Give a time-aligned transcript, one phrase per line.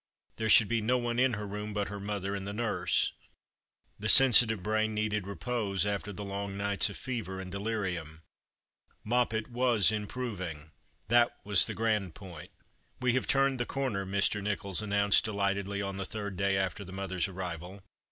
[0.37, 3.11] There should be no one in her room but her mother and the nurse.
[3.99, 8.23] The sensitive brain needed repose, after the long nights of fever and delirium.
[9.05, 10.71] 3Ioppet was improving;
[11.09, 12.49] that was the grand point."
[13.03, 14.41] We have turned the corner," Mr.
[14.41, 17.83] Nicholls announced delightedly on the third day after the mother's arrival.